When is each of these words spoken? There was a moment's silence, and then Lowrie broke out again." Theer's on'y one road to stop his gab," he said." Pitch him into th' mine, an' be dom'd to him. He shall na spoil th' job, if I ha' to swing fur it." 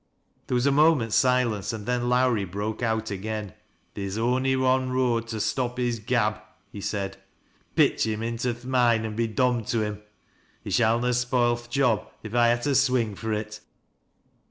There 0.47 0.55
was 0.55 0.65
a 0.65 0.71
moment's 0.71 1.15
silence, 1.15 1.71
and 1.71 1.85
then 1.85 2.09
Lowrie 2.09 2.43
broke 2.43 2.81
out 2.81 3.11
again." 3.11 3.53
Theer's 3.93 4.17
on'y 4.17 4.55
one 4.55 4.91
road 4.91 5.27
to 5.27 5.39
stop 5.39 5.77
his 5.77 5.99
gab," 5.99 6.39
he 6.71 6.81
said." 6.81 7.17
Pitch 7.75 8.07
him 8.07 8.23
into 8.23 8.51
th' 8.55 8.65
mine, 8.65 9.05
an' 9.05 9.15
be 9.15 9.27
dom'd 9.27 9.67
to 9.67 9.81
him. 9.83 10.01
He 10.63 10.71
shall 10.71 10.99
na 10.99 11.11
spoil 11.11 11.55
th' 11.55 11.69
job, 11.69 12.09
if 12.23 12.33
I 12.33 12.51
ha' 12.55 12.61
to 12.63 12.73
swing 12.73 13.13
fur 13.13 13.33
it." 13.33 13.59